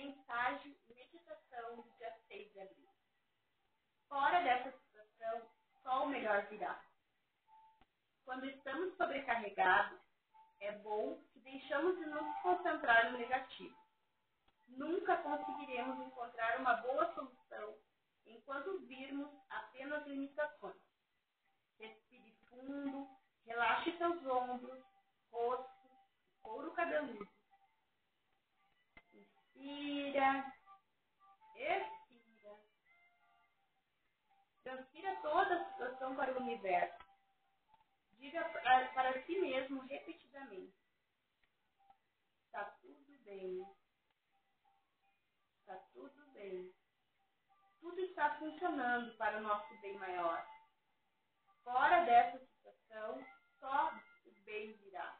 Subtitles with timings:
[0.00, 2.88] Mensagem Meditação do dia 6 de abril.
[4.08, 5.50] Fora dessa situação,
[5.82, 6.82] só o melhor virá.
[8.24, 10.00] Quando estamos sobrecarregados,
[10.60, 13.76] é bom que deixamos de nos concentrar no negativo.
[14.68, 17.76] Nunca conseguiremos encontrar uma boa solução
[18.24, 20.80] enquanto virmos apenas limitações.
[21.78, 23.06] Respire fundo,
[23.44, 24.82] relaxe seus ombros,
[34.70, 37.04] Transfira toda a situação para o universo.
[38.18, 38.48] Diga
[38.94, 40.78] para si mesmo repetidamente:
[42.46, 43.66] Está tudo bem.
[45.58, 46.72] Está tudo bem.
[47.80, 50.46] Tudo está funcionando para o nosso bem maior.
[51.64, 53.26] Fora dessa situação,
[53.58, 53.92] só
[54.24, 55.18] o bem virá.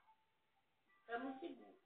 [1.00, 1.82] Estamos seguros.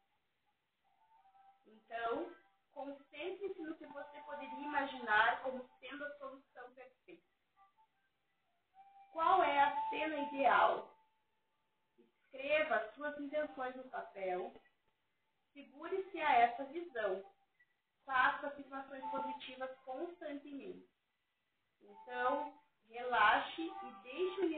[1.64, 2.36] Então,
[2.74, 7.33] concentre-se no que você poderia imaginar como sendo a solução perfeita.
[9.14, 10.92] Qual é a cena ideal?
[11.96, 14.52] Escreva as suas intenções no papel.
[15.52, 17.24] Segure-se a essa visão.
[18.04, 20.84] Faça afirmações positivas constantemente.
[21.80, 22.52] Então,
[22.88, 24.48] relaxe e deixe o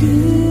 [0.00, 0.49] good.